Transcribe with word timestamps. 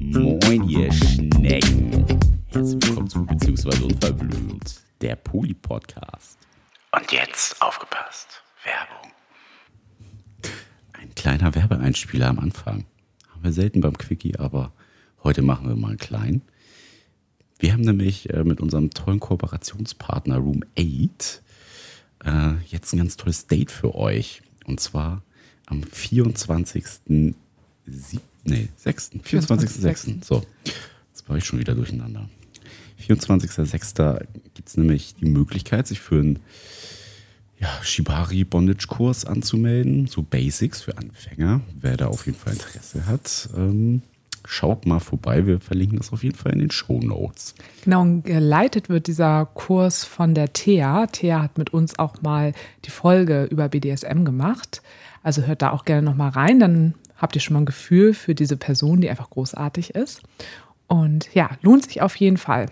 Moin, 0.00 0.68
ihr 0.68 0.92
Schnecken. 0.92 2.04
Herzlich 2.48 2.82
willkommen 2.84 3.08
zu 3.08 3.24
Beziehungsweise 3.24 3.84
Unverblümt, 3.84 4.80
der 5.00 5.14
Poli-Podcast. 5.14 6.36
Und 6.90 7.12
jetzt 7.12 7.62
aufgepasst. 7.62 8.42
Werbung. 8.64 9.12
Ein 10.94 11.14
kleiner 11.14 11.54
Werbeeinspieler 11.54 12.30
am 12.30 12.40
Anfang. 12.40 12.86
Haben 13.28 13.44
wir 13.44 13.52
selten 13.52 13.80
beim 13.82 13.96
Quickie, 13.96 14.36
aber 14.36 14.72
heute 15.22 15.42
machen 15.42 15.68
wir 15.68 15.76
mal 15.76 15.90
einen 15.90 15.98
kleinen. 15.98 16.42
Wir 17.60 17.72
haben 17.72 17.82
nämlich 17.82 18.30
äh, 18.30 18.42
mit 18.42 18.60
unserem 18.60 18.90
tollen 18.90 19.20
Kooperationspartner 19.20 20.38
Room 20.38 20.64
8 20.76 21.42
äh, 22.24 22.54
jetzt 22.66 22.92
ein 22.92 22.98
ganz 22.98 23.16
tolles 23.16 23.46
Date 23.46 23.70
für 23.70 23.94
euch. 23.94 24.42
Und 24.64 24.80
zwar 24.80 25.22
am 25.66 25.84
24. 25.84 26.84
Sieb 27.86 28.22
nee, 28.44 28.68
6. 28.76 29.12
24.6. 29.24 30.24
So, 30.24 30.42
jetzt 30.64 31.28
war 31.28 31.36
ich 31.36 31.44
schon 31.44 31.58
wieder 31.58 31.74
durcheinander. 31.74 32.28
24.06. 33.00 34.26
gibt 34.54 34.68
es 34.68 34.76
nämlich 34.76 35.14
die 35.14 35.26
Möglichkeit, 35.26 35.86
sich 35.86 36.00
für 36.00 36.20
einen 36.20 36.38
ja, 37.58 37.68
Shibari 37.82 38.44
Bondage 38.44 38.86
Kurs 38.88 39.24
anzumelden. 39.24 40.06
So 40.06 40.22
Basics 40.22 40.82
für 40.82 40.96
Anfänger. 40.96 41.60
Wer 41.78 41.96
da 41.96 42.06
auf 42.08 42.26
jeden 42.26 42.38
Fall 42.38 42.54
Interesse 42.54 43.06
hat, 43.06 43.50
ähm, 43.56 44.02
schaut 44.46 44.86
mal 44.86 45.00
vorbei. 45.00 45.46
Wir 45.46 45.60
verlinken 45.60 45.98
das 45.98 46.12
auf 46.12 46.24
jeden 46.24 46.36
Fall 46.36 46.52
in 46.52 46.60
den 46.60 46.70
Show 46.70 47.00
Notes. 47.00 47.54
Genau, 47.84 48.00
und 48.02 48.24
geleitet 48.24 48.88
wird 48.88 49.06
dieser 49.06 49.46
Kurs 49.46 50.04
von 50.04 50.34
der 50.34 50.52
Thea. 50.52 51.06
Thea 51.06 51.42
hat 51.42 51.58
mit 51.58 51.70
uns 51.70 51.98
auch 51.98 52.22
mal 52.22 52.54
die 52.86 52.90
Folge 52.90 53.44
über 53.44 53.68
BDSM 53.68 54.24
gemacht. 54.24 54.82
Also 55.22 55.42
hört 55.42 55.60
da 55.60 55.70
auch 55.70 55.84
gerne 55.84 56.02
nochmal 56.02 56.30
rein, 56.30 56.60
dann 56.60 56.94
habt 57.20 57.34
ihr 57.36 57.40
schon 57.40 57.54
mal 57.54 57.60
ein 57.60 57.66
Gefühl 57.66 58.14
für 58.14 58.34
diese 58.34 58.56
Person, 58.56 59.00
die 59.00 59.10
einfach 59.10 59.30
großartig 59.30 59.94
ist. 59.94 60.22
Und 60.88 61.32
ja, 61.34 61.50
lohnt 61.62 61.84
sich 61.84 62.02
auf 62.02 62.16
jeden 62.16 62.38
Fall. 62.38 62.66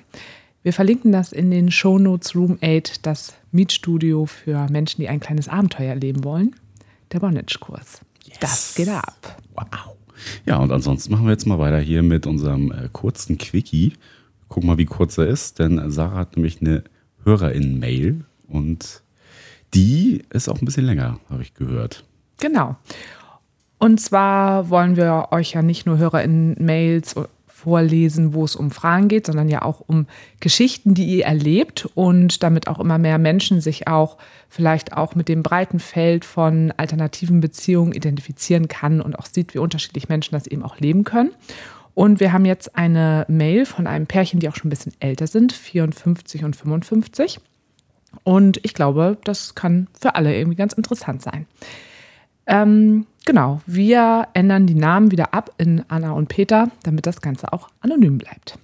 Wir 0.63 0.73
verlinken 0.73 1.13
das 1.13 1.33
in 1.33 1.51
den 1.51 1.71
Show 1.71 1.99
Notes 1.99 2.35
Room 2.35 2.59
8, 2.63 3.07
das 3.07 3.35
Mietstudio 3.53 4.27
für 4.27 4.67
Menschen, 4.71 5.01
die 5.01 5.09
ein 5.09 5.21
kleines 5.21 5.49
Abenteuer 5.49 5.91
erleben 5.91 6.25
wollen. 6.25 6.57
Der 7.13 7.21
Bondage-Kurs. 7.21 8.01
Yes. 8.25 8.39
Das 8.41 8.75
geht 8.75 8.89
ab. 8.89 9.41
Wow. 9.55 9.97
Ja, 10.45 10.57
und 10.57 10.73
ansonsten 10.73 11.13
machen 11.13 11.27
wir 11.27 11.33
jetzt 11.33 11.47
mal 11.47 11.59
weiter 11.59 11.79
hier 11.79 12.03
mit 12.03 12.27
unserem 12.27 12.73
äh, 12.73 12.89
kurzen 12.93 13.39
Quickie. 13.39 13.95
Guck 14.49 14.65
mal, 14.65 14.79
wie 14.79 14.85
kurz 14.85 15.17
er 15.19 15.27
ist, 15.29 15.59
denn 15.59 15.91
Sarah 15.91 16.17
hat 16.17 16.37
nämlich 16.37 16.61
eine 16.61 16.83
HörerInnen-Mail 17.25 18.25
und 18.49 19.03
die 19.75 20.23
ist 20.31 20.49
auch 20.49 20.61
ein 20.61 20.65
bisschen 20.65 20.87
länger, 20.87 21.21
habe 21.29 21.43
ich 21.43 21.55
gehört. 21.55 22.05
Genau. 22.41 22.77
Und 23.79 24.01
zwar 24.01 24.71
wollen 24.71 24.97
wir 24.97 25.29
euch 25.31 25.53
ja 25.53 25.63
nicht 25.63 25.87
nur 25.87 25.99
HörerInnen-Mails 25.99 27.15
vorlesen, 27.47 28.35
wo 28.35 28.45
es 28.45 28.55
um 28.55 28.71
Fragen 28.71 29.09
geht, 29.09 29.27
sondern 29.27 29.49
ja 29.49 29.63
auch 29.63 29.81
um 29.87 30.07
Geschichten, 30.39 30.95
die 30.95 31.07
ihr 31.07 31.25
erlebt 31.25 31.89
und 31.95 32.43
damit 32.43 32.69
auch 32.69 32.79
immer 32.79 32.99
mehr 32.99 33.19
Menschen 33.19 33.61
sich 33.61 33.89
auch 33.89 34.17
vielleicht 34.49 34.97
auch 34.97 35.17
mit 35.17 35.29
dem 35.29 35.43
breiten 35.43 35.81
Feld 35.81 36.25
von 36.25 36.73
alternativen 36.77 37.41
Beziehungen 37.41 37.93
identifizieren 37.93 38.69
kann 38.69 39.01
und 39.01 39.19
auch 39.19 39.27
sieht, 39.27 39.55
wie 39.55 39.59
unterschiedlich 39.59 40.09
Menschen 40.09 40.35
das 40.35 40.47
eben 40.47 40.63
auch 40.63 40.79
leben 40.79 41.03
können. 41.03 41.31
Und 41.95 42.21
wir 42.21 42.33
haben 42.33 42.45
jetzt 42.45 42.77
eine 42.77 43.27
Mail 43.27 43.67
von 43.67 43.89
einem 43.89 44.07
Pärchen, 44.07 44.39
die 44.39 44.49
auch 44.49 44.55
schon 44.55 44.69
ein 44.69 44.71
bisschen 44.71 44.95
älter 45.01 45.27
sind, 45.27 45.53
54 45.53 46.45
und 46.45 46.55
55. 46.55 47.41
Und 48.23 48.61
ich 48.63 48.73
glaube, 48.73 49.19
das 49.25 49.57
kann 49.57 49.89
für 50.01 50.15
alle 50.15 50.37
irgendwie 50.37 50.57
ganz 50.57 50.75
interessant 50.75 51.23
sein. 51.23 51.47
Ähm, 52.47 53.07
genau, 53.29 53.61
wir 53.67 54.29
ändern 54.33 54.67
die 54.67 54.75
Namen 54.75 55.11
wieder 55.11 55.35
ab 55.35 55.51
in 55.59 55.85
Anna 55.89 56.13
und 56.13 56.29
Peter, 56.31 56.71
damit 56.83 57.05
das 57.05 57.21
Ganze 57.21 57.53
auch 57.53 57.69
anonym 57.81 58.17
bleibt. 58.17 58.59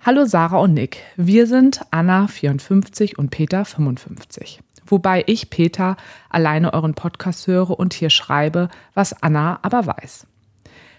Hallo 0.00 0.24
Sarah 0.24 0.58
und 0.58 0.74
Nick, 0.74 0.98
wir 1.16 1.46
sind 1.46 1.82
Anna 1.92 2.26
54 2.26 3.16
und 3.16 3.30
Peter 3.30 3.64
55. 3.64 4.60
Wobei 4.84 5.22
ich 5.28 5.50
Peter 5.50 5.96
alleine 6.28 6.74
euren 6.74 6.94
Podcast 6.94 7.46
höre 7.46 7.78
und 7.78 7.94
hier 7.94 8.10
schreibe, 8.10 8.68
was 8.92 9.22
Anna 9.22 9.60
aber 9.62 9.86
weiß. 9.86 10.26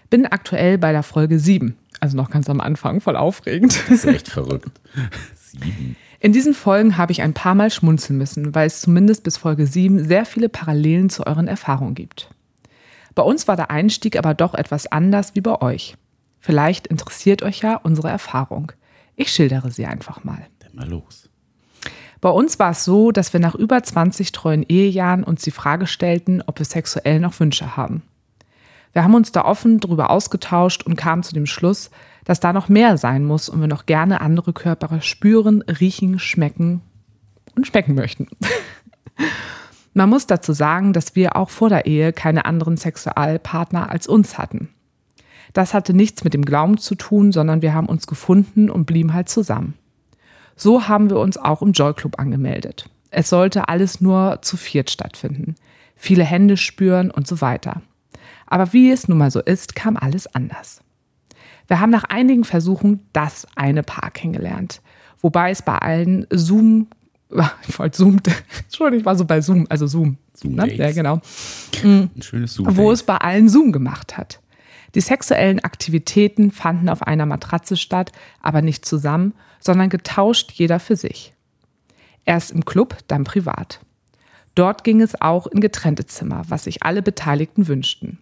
Bin 0.08 0.24
aktuell 0.24 0.78
bei 0.78 0.92
der 0.92 1.02
Folge 1.02 1.38
7, 1.38 1.76
also 2.00 2.16
noch 2.16 2.30
ganz 2.30 2.48
am 2.48 2.62
Anfang, 2.62 3.02
voll 3.02 3.16
aufregend. 3.16 3.78
Das 3.90 3.98
ist 3.98 4.04
echt 4.06 4.28
verrückt. 4.28 4.80
Sieben. 5.34 5.94
In 6.18 6.32
diesen 6.32 6.54
Folgen 6.54 6.96
habe 6.96 7.12
ich 7.12 7.22
ein 7.22 7.34
paar 7.34 7.54
Mal 7.54 7.70
schmunzeln 7.70 8.18
müssen, 8.18 8.54
weil 8.54 8.66
es 8.66 8.80
zumindest 8.80 9.22
bis 9.22 9.36
Folge 9.36 9.66
7 9.66 10.04
sehr 10.04 10.24
viele 10.24 10.48
Parallelen 10.48 11.10
zu 11.10 11.26
euren 11.26 11.48
Erfahrungen 11.48 11.94
gibt. 11.94 12.30
Bei 13.14 13.22
uns 13.22 13.48
war 13.48 13.56
der 13.56 13.70
Einstieg 13.70 14.16
aber 14.16 14.34
doch 14.34 14.54
etwas 14.54 14.86
anders 14.86 15.34
wie 15.34 15.40
bei 15.40 15.60
euch. 15.60 15.96
Vielleicht 16.38 16.86
interessiert 16.86 17.42
euch 17.42 17.60
ja 17.62 17.76
unsere 17.76 18.08
Erfahrung. 18.08 18.72
Ich 19.16 19.30
schildere 19.30 19.70
sie 19.70 19.86
einfach 19.86 20.24
mal. 20.24 20.46
Dann 20.60 20.74
mal 20.74 20.88
los. 20.88 21.28
Bei 22.20 22.30
uns 22.30 22.58
war 22.58 22.70
es 22.70 22.84
so, 22.84 23.12
dass 23.12 23.32
wir 23.32 23.40
nach 23.40 23.54
über 23.54 23.82
20 23.82 24.32
treuen 24.32 24.62
Ehejahren 24.62 25.24
uns 25.24 25.42
die 25.42 25.50
Frage 25.50 25.86
stellten, 25.86 26.42
ob 26.46 26.58
wir 26.58 26.66
sexuell 26.66 27.20
noch 27.20 27.38
Wünsche 27.40 27.76
haben. 27.76 28.02
Wir 28.92 29.04
haben 29.04 29.14
uns 29.14 29.32
da 29.32 29.44
offen 29.44 29.80
drüber 29.80 30.10
ausgetauscht 30.10 30.82
und 30.82 30.96
kamen 30.96 31.22
zu 31.22 31.34
dem 31.34 31.46
Schluss, 31.46 31.90
dass 32.26 32.40
da 32.40 32.52
noch 32.52 32.68
mehr 32.68 32.98
sein 32.98 33.24
muss 33.24 33.48
und 33.48 33.60
wir 33.60 33.68
noch 33.68 33.86
gerne 33.86 34.20
andere 34.20 34.52
Körper 34.52 35.00
spüren, 35.00 35.62
riechen, 35.62 36.18
schmecken 36.18 36.82
und 37.54 37.66
schmecken 37.66 37.94
möchten. 37.94 38.26
Man 39.94 40.10
muss 40.10 40.26
dazu 40.26 40.52
sagen, 40.52 40.92
dass 40.92 41.16
wir 41.16 41.36
auch 41.36 41.48
vor 41.48 41.70
der 41.70 41.86
Ehe 41.86 42.12
keine 42.12 42.44
anderen 42.44 42.76
Sexualpartner 42.76 43.88
als 43.90 44.06
uns 44.08 44.36
hatten. 44.36 44.68
Das 45.54 45.72
hatte 45.72 45.94
nichts 45.94 46.24
mit 46.24 46.34
dem 46.34 46.44
Glauben 46.44 46.76
zu 46.76 46.96
tun, 46.96 47.32
sondern 47.32 47.62
wir 47.62 47.72
haben 47.72 47.86
uns 47.86 48.06
gefunden 48.06 48.68
und 48.68 48.84
blieben 48.84 49.14
halt 49.14 49.30
zusammen. 49.30 49.74
So 50.56 50.88
haben 50.88 51.08
wir 51.08 51.18
uns 51.18 51.38
auch 51.38 51.62
im 51.62 51.72
Joy 51.72 51.94
Club 51.94 52.18
angemeldet. 52.18 52.90
Es 53.10 53.30
sollte 53.30 53.68
alles 53.68 54.00
nur 54.00 54.40
zu 54.42 54.56
viert 54.56 54.90
stattfinden. 54.90 55.54
Viele 55.94 56.24
Hände 56.24 56.56
spüren 56.56 57.10
und 57.10 57.26
so 57.26 57.40
weiter. 57.40 57.80
Aber 58.46 58.72
wie 58.72 58.90
es 58.90 59.08
nun 59.08 59.18
mal 59.18 59.30
so 59.30 59.40
ist, 59.40 59.76
kam 59.76 59.96
alles 59.96 60.26
anders. 60.26 60.82
Wir 61.66 61.80
haben 61.80 61.90
nach 61.90 62.04
einigen 62.04 62.44
Versuchen 62.44 63.00
das 63.12 63.46
eine 63.56 63.82
Paar 63.82 64.10
kennengelernt. 64.10 64.80
Wobei 65.20 65.50
es 65.50 65.62
bei 65.62 65.78
allen 65.78 66.26
Zoom, 66.30 66.88
ich 67.68 67.78
wollte 67.78 67.96
Zoom, 67.96 68.20
Entschuldigung, 68.64 69.00
ich 69.00 69.06
war 69.06 69.16
so 69.16 69.24
bei 69.24 69.40
Zoom, 69.40 69.66
also 69.68 69.86
Zoom. 69.86 70.18
Zoom 70.34 70.54
ne? 70.54 70.72
Ja, 70.74 70.92
genau. 70.92 71.20
Ein 71.82 72.10
schönes 72.20 72.54
Zoom. 72.54 72.76
Wo 72.76 72.92
es 72.92 73.02
bei 73.02 73.16
allen 73.16 73.48
Zoom 73.48 73.72
gemacht 73.72 74.16
hat. 74.16 74.40
Die 74.94 75.00
sexuellen 75.00 75.60
Aktivitäten 75.60 76.50
fanden 76.50 76.88
auf 76.88 77.02
einer 77.02 77.26
Matratze 77.26 77.76
statt, 77.76 78.12
aber 78.40 78.62
nicht 78.62 78.84
zusammen, 78.86 79.34
sondern 79.60 79.90
getauscht 79.90 80.52
jeder 80.52 80.80
für 80.80 80.96
sich. 80.96 81.34
Erst 82.24 82.50
im 82.50 82.64
Club, 82.64 82.96
dann 83.06 83.24
privat. 83.24 83.80
Dort 84.54 84.84
ging 84.84 85.02
es 85.02 85.20
auch 85.20 85.46
in 85.46 85.60
getrennte 85.60 86.06
Zimmer, 86.06 86.44
was 86.48 86.64
sich 86.64 86.82
alle 86.82 87.02
Beteiligten 87.02 87.68
wünschten. 87.68 88.18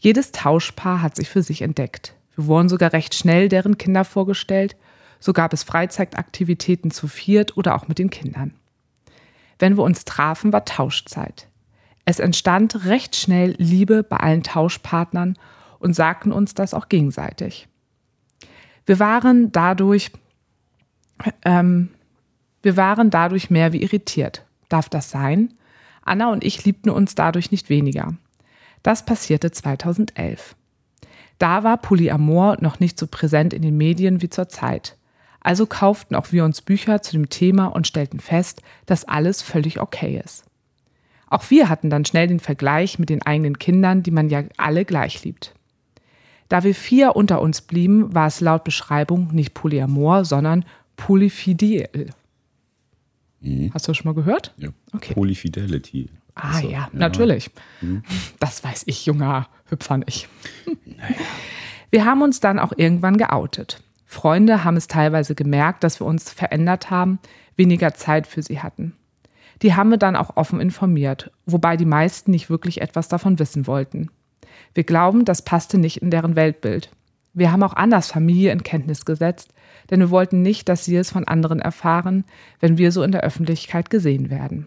Jedes 0.00 0.32
Tauschpaar 0.32 1.02
hat 1.02 1.14
sich 1.14 1.28
für 1.28 1.42
sich 1.42 1.62
entdeckt. 1.62 2.14
Wir 2.36 2.46
wurden 2.46 2.68
sogar 2.68 2.92
recht 2.92 3.14
schnell 3.14 3.48
deren 3.48 3.78
Kinder 3.78 4.04
vorgestellt. 4.04 4.76
So 5.20 5.32
gab 5.32 5.52
es 5.52 5.62
Freizeitaktivitäten 5.62 6.90
zu 6.90 7.08
viert 7.08 7.56
oder 7.56 7.74
auch 7.74 7.88
mit 7.88 7.98
den 7.98 8.10
Kindern. 8.10 8.54
Wenn 9.58 9.76
wir 9.76 9.84
uns 9.84 10.04
trafen, 10.04 10.52
war 10.52 10.64
Tauschzeit. 10.64 11.48
Es 12.04 12.18
entstand 12.18 12.84
recht 12.86 13.14
schnell 13.14 13.54
Liebe 13.58 14.02
bei 14.02 14.16
allen 14.16 14.42
Tauschpartnern 14.42 15.38
und 15.78 15.94
sagten 15.94 16.32
uns 16.32 16.54
das 16.54 16.74
auch 16.74 16.88
gegenseitig. 16.88 17.68
Wir 18.86 18.98
waren 18.98 19.52
dadurch, 19.52 20.10
ähm, 21.44 21.90
wir 22.62 22.76
waren 22.76 23.10
dadurch 23.10 23.50
mehr 23.50 23.72
wie 23.72 23.82
irritiert. 23.82 24.44
Darf 24.68 24.88
das 24.88 25.10
sein? 25.10 25.54
Anna 26.04 26.32
und 26.32 26.42
ich 26.42 26.64
liebten 26.64 26.90
uns 26.90 27.14
dadurch 27.14 27.52
nicht 27.52 27.68
weniger. 27.68 28.14
Das 28.82 29.04
passierte 29.04 29.52
2011. 29.52 30.56
Da 31.42 31.64
war 31.64 31.76
Polyamor 31.76 32.58
noch 32.60 32.78
nicht 32.78 32.96
so 32.96 33.08
präsent 33.08 33.52
in 33.52 33.62
den 33.62 33.76
Medien 33.76 34.22
wie 34.22 34.30
zur 34.30 34.48
Zeit. 34.48 34.96
Also 35.40 35.66
kauften 35.66 36.14
auch 36.14 36.30
wir 36.30 36.44
uns 36.44 36.62
Bücher 36.62 37.02
zu 37.02 37.10
dem 37.10 37.30
Thema 37.30 37.66
und 37.66 37.88
stellten 37.88 38.20
fest, 38.20 38.62
dass 38.86 39.06
alles 39.06 39.42
völlig 39.42 39.80
okay 39.80 40.22
ist. 40.24 40.44
Auch 41.26 41.50
wir 41.50 41.68
hatten 41.68 41.90
dann 41.90 42.04
schnell 42.04 42.28
den 42.28 42.38
Vergleich 42.38 43.00
mit 43.00 43.08
den 43.08 43.22
eigenen 43.22 43.58
Kindern, 43.58 44.04
die 44.04 44.12
man 44.12 44.28
ja 44.28 44.44
alle 44.56 44.84
gleich 44.84 45.24
liebt. 45.24 45.52
Da 46.48 46.62
wir 46.62 46.76
vier 46.76 47.16
unter 47.16 47.42
uns 47.42 47.60
blieben, 47.62 48.14
war 48.14 48.28
es 48.28 48.40
laut 48.40 48.62
Beschreibung 48.62 49.30
nicht 49.32 49.52
Polyamor, 49.52 50.24
sondern 50.24 50.64
Polyfidel. 50.94 52.10
Hast 53.74 53.88
du 53.88 53.90
das 53.90 53.96
schon 53.96 54.08
mal 54.08 54.14
gehört? 54.14 54.54
Ja. 54.58 54.68
Okay. 54.92 55.14
Polyfidelity. 55.14 56.08
Ah 56.34 56.56
Also, 56.56 56.68
ja, 56.68 56.88
natürlich. 56.92 57.50
Das 58.40 58.64
weiß 58.64 58.84
ich, 58.86 59.06
junger 59.06 59.48
Hüpfer 59.66 59.98
nicht. 59.98 60.28
Wir 61.90 62.04
haben 62.04 62.22
uns 62.22 62.40
dann 62.40 62.58
auch 62.58 62.72
irgendwann 62.76 63.18
geoutet. 63.18 63.82
Freunde 64.06 64.64
haben 64.64 64.76
es 64.76 64.88
teilweise 64.88 65.34
gemerkt, 65.34 65.84
dass 65.84 66.00
wir 66.00 66.06
uns 66.06 66.30
verändert 66.30 66.90
haben, 66.90 67.18
weniger 67.56 67.94
Zeit 67.94 68.26
für 68.26 68.42
sie 68.42 68.60
hatten. 68.60 68.94
Die 69.62 69.74
haben 69.74 69.90
wir 69.90 69.96
dann 69.96 70.16
auch 70.16 70.36
offen 70.36 70.60
informiert, 70.60 71.30
wobei 71.46 71.76
die 71.76 71.84
meisten 71.84 72.30
nicht 72.30 72.50
wirklich 72.50 72.80
etwas 72.80 73.08
davon 73.08 73.38
wissen 73.38 73.66
wollten. 73.66 74.10
Wir 74.74 74.84
glauben, 74.84 75.24
das 75.24 75.42
passte 75.42 75.78
nicht 75.78 76.02
in 76.02 76.10
deren 76.10 76.34
Weltbild. 76.34 76.90
Wir 77.34 77.52
haben 77.52 77.62
auch 77.62 77.74
anders 77.74 78.10
Familie 78.10 78.52
in 78.52 78.62
Kenntnis 78.62 79.04
gesetzt, 79.04 79.54
denn 79.90 80.00
wir 80.00 80.10
wollten 80.10 80.42
nicht, 80.42 80.68
dass 80.68 80.84
sie 80.84 80.96
es 80.96 81.10
von 81.10 81.26
anderen 81.26 81.60
erfahren, 81.60 82.24
wenn 82.60 82.78
wir 82.78 82.92
so 82.92 83.02
in 83.02 83.12
der 83.12 83.22
Öffentlichkeit 83.22 83.90
gesehen 83.90 84.30
werden. 84.30 84.66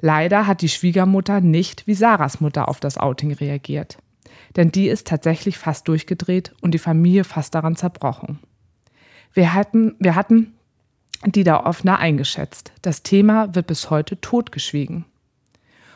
Leider 0.00 0.46
hat 0.46 0.60
die 0.60 0.68
Schwiegermutter 0.68 1.40
nicht 1.40 1.86
wie 1.86 1.94
Sarahs 1.94 2.40
Mutter 2.40 2.68
auf 2.68 2.80
das 2.80 2.98
Outing 2.98 3.32
reagiert. 3.32 3.98
Denn 4.56 4.70
die 4.70 4.88
ist 4.88 5.06
tatsächlich 5.06 5.58
fast 5.58 5.88
durchgedreht 5.88 6.54
und 6.60 6.72
die 6.72 6.78
Familie 6.78 7.24
fast 7.24 7.54
daran 7.54 7.76
zerbrochen. 7.76 8.38
Wir 9.32 9.54
hatten, 9.54 9.94
wir 9.98 10.14
hatten 10.14 10.54
die 11.24 11.44
da 11.44 11.64
offener 11.64 11.98
eingeschätzt. 11.98 12.72
Das 12.82 13.02
Thema 13.02 13.54
wird 13.54 13.66
bis 13.66 13.90
heute 13.90 14.20
totgeschwiegen. 14.20 15.04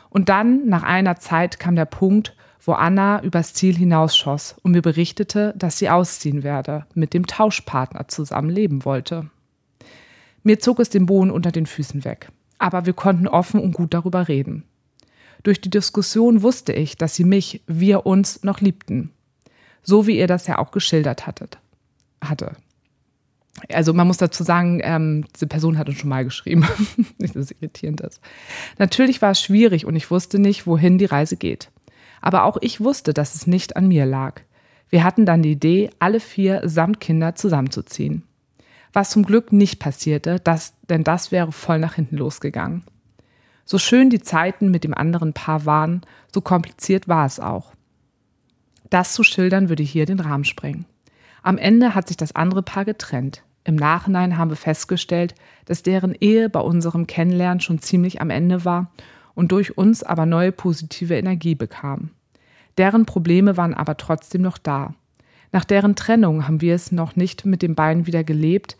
Und 0.09 0.29
dann, 0.29 0.67
nach 0.67 0.83
einer 0.83 1.17
Zeit, 1.17 1.59
kam 1.59 1.75
der 1.75 1.85
Punkt, 1.85 2.35
wo 2.63 2.73
Anna 2.73 3.23
übers 3.23 3.53
Ziel 3.53 3.75
hinausschoss 3.75 4.55
und 4.61 4.71
mir 4.71 4.81
berichtete, 4.81 5.53
dass 5.57 5.77
sie 5.77 5.89
ausziehen 5.89 6.43
werde, 6.43 6.85
mit 6.93 7.13
dem 7.13 7.25
Tauschpartner 7.27 8.07
zusammen 8.07 8.49
leben 8.49 8.85
wollte. 8.85 9.29
Mir 10.43 10.59
zog 10.59 10.79
es 10.79 10.89
den 10.89 11.05
Boden 11.05 11.31
unter 11.31 11.51
den 11.51 11.65
Füßen 11.65 12.03
weg, 12.03 12.29
aber 12.61 12.85
wir 12.85 12.93
konnten 12.93 13.27
offen 13.27 13.59
und 13.59 13.73
gut 13.73 13.93
darüber 13.93 14.27
reden. 14.27 14.63
Durch 15.43 15.59
die 15.59 15.69
Diskussion 15.69 16.43
wusste 16.43 16.73
ich, 16.73 16.95
dass 16.95 17.15
sie 17.15 17.23
mich, 17.23 17.61
wir 17.67 18.05
uns 18.05 18.43
noch 18.43 18.61
liebten. 18.61 19.11
So 19.83 20.05
wie 20.05 20.17
ihr 20.17 20.27
das 20.27 20.45
ja 20.47 20.59
auch 20.59 20.71
geschildert 20.71 21.25
hattet, 21.25 21.57
hatte. 22.23 22.55
Also 23.69 23.93
man 23.93 24.07
muss 24.07 24.17
dazu 24.17 24.43
sagen, 24.43 24.79
ähm, 24.83 25.25
diese 25.35 25.47
Person 25.47 25.77
hat 25.77 25.89
uns 25.89 25.97
schon 25.97 26.09
mal 26.09 26.23
geschrieben. 26.23 26.65
nicht, 27.17 27.35
dass 27.35 27.51
irritierend 27.51 28.01
ist. 28.01 28.21
Natürlich 28.77 29.21
war 29.21 29.31
es 29.31 29.41
schwierig 29.41 29.85
und 29.85 29.95
ich 29.95 30.11
wusste 30.11 30.39
nicht, 30.39 30.67
wohin 30.67 30.97
die 30.97 31.05
Reise 31.05 31.37
geht. 31.37 31.71
Aber 32.21 32.43
auch 32.43 32.57
ich 32.61 32.81
wusste, 32.81 33.13
dass 33.13 33.35
es 33.35 33.47
nicht 33.47 33.75
an 33.75 33.87
mir 33.87 34.05
lag. 34.05 34.41
Wir 34.89 35.03
hatten 35.03 35.25
dann 35.25 35.41
die 35.41 35.53
Idee, 35.53 35.89
alle 35.99 36.19
vier 36.19 36.61
samt 36.65 36.99
Kinder 36.99 37.33
zusammenzuziehen. 37.35 38.23
Was 38.93 39.09
zum 39.09 39.23
Glück 39.23 39.51
nicht 39.51 39.79
passierte, 39.79 40.39
das, 40.39 40.73
denn 40.89 41.03
das 41.03 41.31
wäre 41.31 41.51
voll 41.51 41.79
nach 41.79 41.93
hinten 41.95 42.17
losgegangen. 42.17 42.83
So 43.65 43.77
schön 43.77 44.09
die 44.09 44.21
Zeiten 44.21 44.69
mit 44.69 44.83
dem 44.83 44.93
anderen 44.93 45.33
Paar 45.33 45.65
waren, 45.65 46.01
so 46.33 46.41
kompliziert 46.41 47.07
war 47.07 47.25
es 47.25 47.39
auch. 47.39 47.73
Das 48.89 49.13
zu 49.13 49.23
schildern 49.23 49.69
würde 49.69 49.83
hier 49.83 50.05
den 50.05 50.19
Rahmen 50.19 50.43
sprengen. 50.43 50.85
Am 51.41 51.57
Ende 51.57 51.95
hat 51.95 52.07
sich 52.07 52.17
das 52.17 52.35
andere 52.35 52.61
Paar 52.61 52.85
getrennt. 52.85 53.43
Im 53.63 53.75
Nachhinein 53.75 54.37
haben 54.37 54.49
wir 54.49 54.57
festgestellt, 54.57 55.35
dass 55.65 55.83
deren 55.83 56.15
Ehe 56.19 56.49
bei 56.49 56.59
unserem 56.59 57.07
Kennenlernen 57.07 57.61
schon 57.61 57.79
ziemlich 57.79 58.19
am 58.19 58.29
Ende 58.29 58.65
war 58.65 58.91
und 59.35 59.51
durch 59.51 59.77
uns 59.77 60.03
aber 60.03 60.25
neue 60.25 60.51
positive 60.51 61.15
Energie 61.15 61.55
bekam. 61.55 62.11
Deren 62.77 63.05
Probleme 63.05 63.57
waren 63.57 63.73
aber 63.73 63.97
trotzdem 63.97 64.41
noch 64.41 64.57
da. 64.57 64.93
Nach 65.51 65.65
deren 65.65 65.95
Trennung 65.95 66.47
haben 66.47 66.61
wir 66.61 66.75
es 66.75 66.91
noch 66.91 67.15
nicht 67.15 67.45
mit 67.45 67.61
den 67.61 67.75
beiden 67.75 68.07
wieder 68.07 68.23
gelebt. 68.23 68.77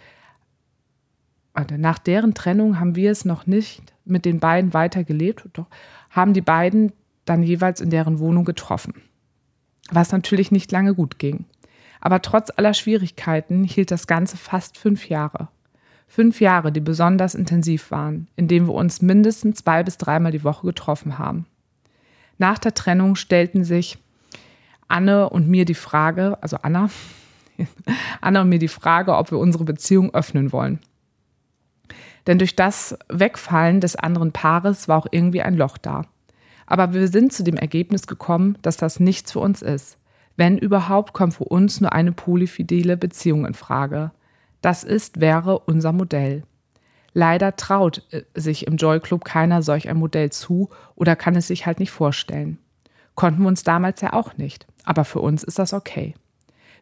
Nach 1.77 1.99
deren 1.99 2.33
Trennung 2.33 2.79
haben 2.79 2.95
wir 2.95 3.11
es 3.11 3.25
noch 3.25 3.45
nicht 3.45 3.81
mit 4.05 4.23
den 4.23 4.39
beiden 4.39 4.73
weitergelebt, 4.73 5.49
doch 5.53 5.67
haben 6.09 6.33
die 6.33 6.41
beiden 6.41 6.93
dann 7.25 7.43
jeweils 7.43 7.81
in 7.81 7.89
deren 7.89 8.19
Wohnung 8.19 8.45
getroffen. 8.45 8.93
Was 9.91 10.11
natürlich 10.11 10.51
nicht 10.51 10.71
lange 10.71 10.95
gut 10.95 11.19
ging. 11.19 11.45
Aber 11.99 12.21
trotz 12.21 12.51
aller 12.55 12.73
Schwierigkeiten 12.73 13.63
hielt 13.63 13.91
das 13.91 14.07
Ganze 14.07 14.37
fast 14.37 14.77
fünf 14.77 15.09
Jahre. 15.09 15.49
Fünf 16.07 16.41
Jahre, 16.41 16.71
die 16.71 16.79
besonders 16.79 17.35
intensiv 17.35 17.91
waren, 17.91 18.27
in 18.35 18.47
denen 18.47 18.67
wir 18.67 18.73
uns 18.73 19.01
mindestens 19.01 19.59
zwei 19.59 19.83
bis 19.83 19.97
dreimal 19.97 20.31
die 20.31 20.43
Woche 20.43 20.65
getroffen 20.65 21.17
haben. 21.17 21.45
Nach 22.37 22.57
der 22.57 22.73
Trennung 22.73 23.15
stellten 23.15 23.63
sich 23.63 23.97
Anne 24.91 25.29
und 25.29 25.47
mir 25.47 25.65
die 25.65 25.73
Frage, 25.73 26.37
also 26.41 26.57
Anna, 26.61 26.89
Anna 28.21 28.41
und 28.41 28.49
mir 28.49 28.59
die 28.59 28.67
Frage, 28.67 29.15
ob 29.15 29.31
wir 29.31 29.39
unsere 29.39 29.63
Beziehung 29.63 30.13
öffnen 30.13 30.51
wollen. 30.51 30.79
Denn 32.27 32.37
durch 32.37 32.55
das 32.55 32.97
Wegfallen 33.09 33.81
des 33.81 33.95
anderen 33.95 34.31
Paares 34.31 34.87
war 34.87 34.97
auch 34.97 35.07
irgendwie 35.09 35.41
ein 35.41 35.57
Loch 35.57 35.77
da. 35.77 36.05
Aber 36.67 36.93
wir 36.93 37.07
sind 37.07 37.33
zu 37.33 37.43
dem 37.43 37.57
Ergebnis 37.57 38.07
gekommen, 38.07 38.57
dass 38.61 38.77
das 38.77 38.99
nichts 38.99 39.31
für 39.31 39.39
uns 39.39 39.61
ist. 39.61 39.97
Wenn 40.37 40.57
überhaupt, 40.57 41.13
kommt 41.13 41.33
für 41.33 41.43
uns 41.43 41.81
nur 41.81 41.93
eine 41.93 42.11
polyfidele 42.11 42.95
Beziehung 42.95 43.45
in 43.45 43.53
Frage. 43.53 44.11
Das 44.61 44.83
ist, 44.83 45.19
wäre 45.19 45.59
unser 45.59 45.91
Modell. 45.91 46.43
Leider 47.13 47.55
traut 47.55 48.03
äh, 48.11 48.23
sich 48.35 48.67
im 48.67 48.77
Joy 48.77 48.99
Club 48.99 49.25
keiner 49.25 49.61
solch 49.61 49.89
ein 49.89 49.97
Modell 49.97 50.31
zu 50.31 50.69
oder 50.95 51.15
kann 51.15 51.35
es 51.35 51.47
sich 51.47 51.65
halt 51.65 51.79
nicht 51.79 51.91
vorstellen. 51.91 52.57
Konnten 53.21 53.43
wir 53.43 53.49
uns 53.49 53.61
damals 53.61 54.01
ja 54.01 54.13
auch 54.13 54.37
nicht, 54.37 54.65
aber 54.83 55.05
für 55.05 55.19
uns 55.19 55.43
ist 55.43 55.59
das 55.59 55.73
okay. 55.73 56.15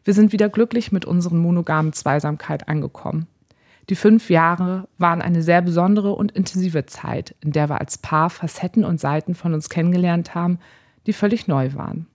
Wir 0.04 0.14
sind 0.14 0.32
wieder 0.32 0.48
glücklich 0.48 0.90
mit 0.90 1.04
unseren 1.04 1.36
monogamen 1.36 1.92
Zweisamkeit 1.92 2.66
angekommen. 2.66 3.26
Die 3.90 3.94
fünf 3.94 4.30
Jahre 4.30 4.88
waren 4.96 5.20
eine 5.20 5.42
sehr 5.42 5.60
besondere 5.60 6.14
und 6.14 6.32
intensive 6.32 6.86
Zeit, 6.86 7.36
in 7.42 7.52
der 7.52 7.68
wir 7.68 7.78
als 7.78 7.98
Paar 7.98 8.30
Facetten 8.30 8.86
und 8.86 8.98
Seiten 8.98 9.34
von 9.34 9.52
uns 9.52 9.68
kennengelernt 9.68 10.34
haben, 10.34 10.60
die 11.06 11.12
völlig 11.12 11.46
neu 11.46 11.74
waren. 11.74 12.06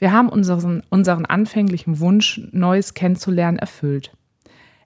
Wir 0.00 0.10
haben 0.10 0.28
unseren, 0.28 0.82
unseren 0.90 1.24
anfänglichen 1.24 2.00
Wunsch, 2.00 2.40
Neues 2.50 2.94
kennenzulernen, 2.94 3.60
erfüllt. 3.60 4.10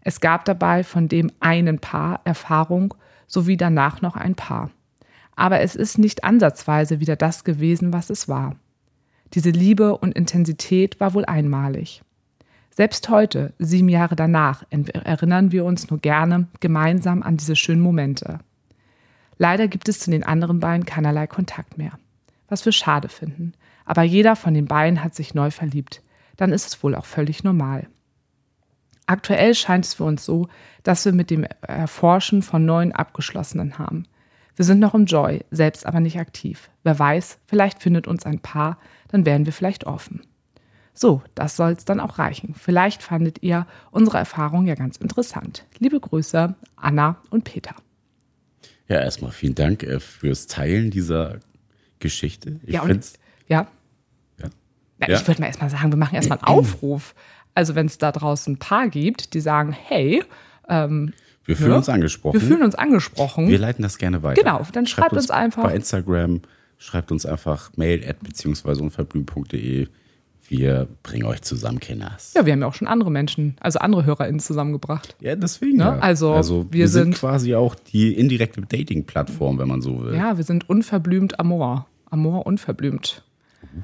Es 0.03 0.21
gab 0.21 0.45
dabei 0.45 0.85
von 0.85 1.09
dem 1.09 1.33
einen 1.41 1.79
Paar 1.79 2.21
Erfahrung 2.25 2.93
sowie 3.27 3.57
danach 3.57 4.03
noch 4.03 4.17
ein 4.17 4.35
Paar. 4.35 4.71
Aber 5.35 5.61
es 5.61 5.77
ist 5.77 5.97
nicht 5.97 6.25
ansatzweise 6.25 7.01
wieder 7.01 7.17
das 7.17 7.43
gewesen, 7.43 7.95
was 7.95 8.11
es 8.11 8.29
war. 8.29 8.57
Diese 9.35 9.51
Liebe 9.51 9.97
und 9.97 10.15
Intensität 10.15 11.01
war 11.01 11.15
wohl 11.15 11.25
einmalig. 11.25 12.03
Selbst 12.71 13.09
heute, 13.09 13.55
sieben 13.59 13.89
Jahre 13.89 14.17
danach, 14.17 14.65
erinnern 14.71 15.51
wir 15.51 15.65
uns 15.65 15.91
nur 15.91 15.99
gerne 15.99 16.47
gemeinsam 16.61 17.23
an 17.23 17.37
diese 17.37 17.57
schönen 17.57 17.81
Momente. 17.81 18.39
Leider 19.39 19.69
gibt 19.69 19.89
es 19.89 20.01
zu 20.01 20.11
den 20.11 20.25
anderen 20.25 20.61
beiden 20.61 20.85
keinerlei 20.85 21.27
Kontakt 21.27 21.79
mehr. 21.79 21.93
Was 22.49 22.65
wir 22.65 22.73
schade 22.73 23.09
finden. 23.09 23.53
Aber 23.85 24.03
jeder 24.03 24.37
von 24.37 24.55
den 24.55 24.67
beiden 24.67 25.03
hat 25.03 25.15
sich 25.15 25.35
neu 25.35 25.51
verliebt. 25.51 26.03
Dann 26.37 26.53
ist 26.53 26.67
es 26.67 26.83
wohl 26.83 26.95
auch 26.95 27.07
völlig 27.07 27.45
normal. 27.45 27.87
Aktuell 29.07 29.55
scheint 29.55 29.85
es 29.85 29.95
für 29.95 30.05
uns 30.05 30.25
so, 30.25 30.49
dass 30.83 31.05
wir 31.05 31.13
mit 31.13 31.31
dem 31.31 31.45
Erforschen 31.63 32.43
von 32.43 32.65
neuen 32.67 32.93
Abgeschlossenen 32.93 33.79
haben. 33.79 34.07
Wir 34.57 34.65
sind 34.65 34.81
noch 34.81 34.95
im 34.95 35.05
Joy, 35.05 35.45
selbst 35.51 35.87
aber 35.87 36.01
nicht 36.01 36.19
aktiv. 36.19 36.71
Wer 36.83 36.99
weiß, 36.99 37.39
vielleicht 37.47 37.83
findet 37.83 38.09
uns 38.09 38.25
ein 38.25 38.41
Paar, 38.41 38.79
dann 39.09 39.27
wären 39.27 39.45
wir 39.45 39.53
vielleicht 39.53 39.85
offen. 39.85 40.23
So, 40.95 41.23
das 41.35 41.57
soll 41.57 41.73
es 41.73 41.85
dann 41.85 42.01
auch 42.01 42.19
reichen. 42.19 42.55
Vielleicht 42.55 43.03
fandet 43.03 43.43
ihr 43.43 43.67
unsere 43.91 44.17
Erfahrung 44.17 44.67
ja 44.67 44.75
ganz 44.75 44.97
interessant. 44.97 45.67
Liebe 45.79 46.01
Grüße, 46.01 46.55
Anna 46.75 47.21
und 47.29 47.45
Peter. 47.45 47.75
Ja, 48.89 49.01
erstmal 49.01 49.31
vielen 49.31 49.55
Dank 49.55 49.83
äh, 49.83 50.01
fürs 50.01 50.47
Teilen 50.47 50.91
dieser 50.91 51.41
Geschichte. 51.99 52.61
Ich 52.65 52.75
ja, 52.75 52.83
und, 52.83 53.13
ja. 53.47 53.67
ja. 54.39 54.49
ja. 55.07 55.17
Ich 55.17 55.29
würde 55.29 55.43
mal 55.43 55.49
erstmal 55.49 55.69
sagen, 55.69 55.93
wir 55.93 55.99
machen 55.99 56.15
erstmal 56.15 56.39
einen 56.39 56.47
Aufruf. 56.59 57.15
Also 57.55 57.75
wenn 57.75 57.87
es 57.87 57.99
da 57.99 58.11
draußen 58.11 58.55
ein 58.55 58.59
Paar 58.59 58.89
gibt, 58.89 59.35
die 59.35 59.41
sagen, 59.41 59.73
hey, 59.73 60.25
ähm, 60.69 61.13
wir 61.47 61.57
fühlen 61.57 61.71
ja, 61.71 61.77
uns 61.77 61.89
angesprochen. 61.89 62.41
Wir 62.41 62.47
fühlen 62.47 62.63
uns 62.63 62.75
angesprochen. 62.75 63.49
Wir 63.49 63.59
leiten 63.59 63.83
das 63.83 63.99
gerne 63.99 64.23
weiter. 64.23 64.43
Genau, 64.43 64.59
dann 64.73 64.87
schreibt, 64.87 65.11
schreibt 65.11 65.13
uns, 65.13 65.25
uns, 65.25 65.31
einfach. 65.31 65.63
Bei 65.65 65.75
Instagram, 65.75 66.43
schreibt 66.79 67.13
uns 67.13 67.25
einfach 67.25 67.71
mail 67.77 68.05
at 68.09 68.21
beziehungsweise 68.21 68.83
unverblümt.de. 68.83 69.87
Wir 70.49 70.87
bringen 71.03 71.25
euch 71.25 71.43
zusammen, 71.43 71.81
Kenners. 71.81 72.33
Ja, 72.35 72.47
wir 72.47 72.53
haben 72.53 72.61
ja 72.61 72.69
auch 72.69 72.75
schon 72.75 72.87
andere 72.87 73.11
Menschen, 73.11 73.57
also 73.61 73.81
andere 73.81 74.05
HörerInnen 74.05 74.39
zusammengebracht. 74.39 75.17
Ja, 75.21 75.35
deswegen. 75.35 75.79
Ne? 75.79 75.85
Ja. 75.85 75.99
Also, 75.99 76.33
also, 76.33 76.67
wir, 76.71 76.81
wir 76.81 76.89
sind, 76.89 77.03
sind, 77.03 77.15
quasi 77.17 77.55
auch 77.55 77.75
die 77.75 78.13
indirekte 78.13 78.61
Dating-Plattform, 78.61 79.59
wenn 79.59 79.69
man 79.69 79.83
so 79.83 80.05
will. 80.05 80.15
Ja, 80.15 80.37
wir 80.37 80.45
sind 80.45 80.69
unverblümt 80.69 81.41
Amor. 81.41 81.87
Amor 82.11 82.47
unverblümt. 82.47 83.25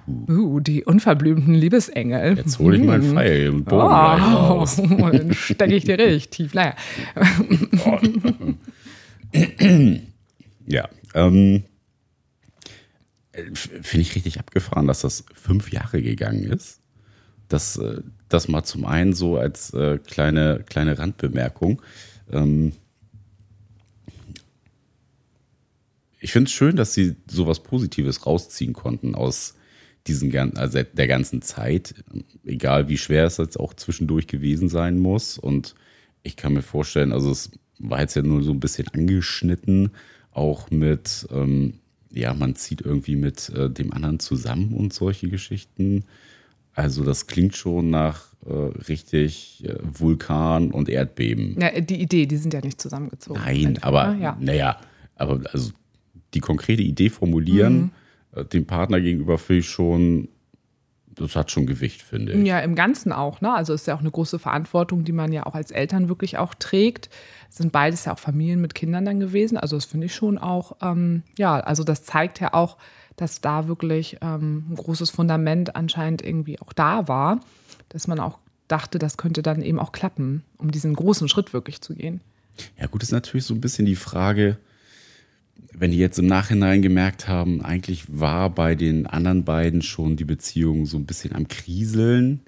Uh, 0.07 0.61
die 0.61 0.85
unverblümten 0.85 1.55
Liebesengel. 1.55 2.37
Jetzt 2.37 2.59
hole 2.59 2.76
ich 2.76 2.83
meinen 2.83 3.02
hm. 3.02 3.12
Pfeil 3.12 3.50
und 3.50 3.64
Bogen 3.64 3.83
oh, 3.83 3.87
raus. 3.87 4.76
Dann 4.99 5.35
stecke 5.35 5.75
ich 5.75 5.85
dir 5.85 5.99
richtig 5.99 6.31
tief. 6.31 6.55
Naja. 6.55 6.75
ja, 10.67 10.88
ähm, 11.14 11.64
finde 13.33 14.00
ich 14.00 14.14
richtig 14.14 14.38
abgefahren, 14.38 14.87
dass 14.87 15.00
das 15.00 15.25
fünf 15.35 15.73
Jahre 15.73 16.02
gegangen 16.02 16.45
ist. 16.45 16.81
Das, 17.49 17.76
äh, 17.76 18.02
das 18.29 18.49
mal 18.49 18.64
zum 18.64 18.85
einen 18.85 19.12
so 19.12 19.37
als 19.37 19.75
äh, 19.75 19.99
kleine, 19.99 20.64
kleine 20.67 20.99
Randbemerkung. 20.99 21.83
Ähm, 22.31 22.73
ich 26.19 26.33
finde 26.33 26.49
es 26.49 26.52
schön, 26.52 26.76
dass 26.76 26.95
sie 26.95 27.17
sowas 27.26 27.62
Positives 27.62 28.25
rausziehen 28.26 28.73
konnten 28.73 29.14
aus 29.14 29.55
diesen 30.06 30.56
also 30.56 30.82
der 30.82 31.06
ganzen 31.06 31.42
Zeit, 31.42 31.94
egal 32.44 32.88
wie 32.88 32.99
schwer 32.99 33.26
es 33.26 33.37
jetzt 33.37 33.59
auch 33.59 33.75
zwischendurch 33.75 34.26
gewesen 34.26 34.68
sein 34.68 34.99
muss. 34.99 35.38
Und 35.38 35.75
ich 36.23 36.37
kann 36.37 36.54
mir 36.54 36.62
vorstellen, 36.62 37.12
also 37.12 37.30
es 37.30 37.50
war 37.78 38.00
jetzt 38.00 38.16
ja 38.16 38.23
nur 38.23 38.42
so 38.42 38.52
ein 38.52 38.61
bisschen 38.61 38.88
angeschnitten, 38.88 39.90
auch 40.32 40.71
mit, 40.71 41.26
ähm, 41.30 41.75
ja, 42.11 42.35
man 42.35 42.56
zieht 42.56 42.80
irgendwie 42.80 43.16
mit 43.16 43.50
äh, 43.50 43.71
dem 43.71 43.92
anderen 43.92 44.18
zusammen 44.18 44.75
und 44.75 44.92
solche 44.92 45.28
Geschichten. 45.28 46.04
Also 46.75 47.04
das 47.04 47.26
klingt 47.26 47.56
schon 47.56 47.90
nach 47.90 48.32
äh, 48.47 48.52
richtig 48.88 49.64
äh, 49.64 49.76
Vulkan 49.82 50.71
und 50.71 50.88
Erdbeben. 50.88 51.56
Ja, 51.61 51.80
die 51.80 52.00
Idee, 52.00 52.26
die 52.26 52.37
sind 52.37 52.54
ja 52.54 52.61
nicht 52.61 52.80
zusammengezogen. 52.80 53.40
Nein, 53.40 53.78
aber 53.82 54.14
ne? 54.14 54.23
ja. 54.23 54.37
naja, 54.40 54.80
aber 55.16 55.42
also 55.52 55.71
die 56.35 56.40
konkrete 56.40 56.82
Idee 56.82 57.11
formulieren, 57.11 57.92
äh, 57.94 58.01
dem 58.53 58.67
Partner 58.67 59.01
gegenüber 59.01 59.39
finde 59.39 59.61
ich 59.61 59.69
schon, 59.69 60.29
das 61.15 61.37
hat 61.37 61.51
schon 61.51 61.67
Gewicht, 61.67 62.03
finde 62.03 62.33
ich. 62.33 62.47
Ja, 62.47 62.61
im 62.61 62.75
Ganzen 62.75 63.12
auch, 63.12 63.41
ne? 63.41 63.53
Also 63.53 63.75
ist 63.75 63.87
ja 63.87 63.95
auch 63.95 64.01
eine 64.01 64.11
große 64.11 64.39
Verantwortung, 64.39 65.05
die 65.05 65.12
man 65.12 65.33
ja 65.33 65.45
auch 65.47 65.55
als 65.55 65.71
Eltern 65.71 66.09
wirklich 66.09 66.39
auch 66.39 66.55
trägt. 66.55 67.11
Es 67.51 67.59
sind 67.59 67.73
beides 67.73 68.07
ja 68.07 68.15
auch 68.15 68.19
Familien 68.19 68.61
mit 68.61 68.75
Kindern 68.75 69.05
dann 69.05 69.21
gewesen. 69.21 69.59
Also 69.59 69.77
das 69.77 69.85
finde 69.85 70.07
ich 70.07 70.15
schon 70.15 70.39
auch, 70.39 70.77
ähm, 70.81 71.23
ja, 71.37 71.61
also 71.61 71.85
das 71.85 72.05
zeigt 72.05 72.41
ja 72.41 72.55
auch, 72.55 72.79
dass 73.17 73.43
da 73.43 73.69
wirklich 73.69 74.17
ähm, 74.23 74.65
ein 74.71 74.77
großes 74.77 75.11
Fundament 75.11 75.77
anscheinend 75.77 76.23
irgendwie 76.23 76.59
auch 76.61 76.73
da 76.73 77.09
war, 77.09 77.41
dass 77.91 78.09
man 78.09 78.21
auch 78.21 78.39
dachte, 78.69 78.99
das 78.99 79.19
könnte 79.19 79.43
dann 79.43 79.61
eben 79.61 79.79
auch 79.79 79.93
klappen, 79.93 80.45
um 80.57 80.71
diesen 80.71 80.95
großen 80.95 81.29
Schritt 81.29 81.53
wirklich 81.53 81.83
zu 81.83 81.95
gehen. 81.95 82.23
Ja, 82.79 82.87
gut, 82.87 83.03
ist 83.03 83.12
natürlich 83.12 83.45
so 83.45 83.55
ein 83.55 83.61
bisschen 83.61 83.85
die 83.85 83.97
Frage, 83.97 84.57
wenn 85.73 85.90
die 85.90 85.99
jetzt 85.99 86.18
im 86.18 86.26
Nachhinein 86.26 86.82
gemerkt 86.82 87.28
haben, 87.28 87.62
eigentlich 87.62 88.04
war 88.09 88.50
bei 88.50 88.75
den 88.75 89.06
anderen 89.06 89.44
beiden 89.44 89.82
schon 89.82 90.16
die 90.16 90.25
Beziehung 90.25 90.87
so 90.87 90.97
ein 90.97 91.06
bisschen 91.06 91.35
am 91.35 91.49
Kriseln, 91.49 92.40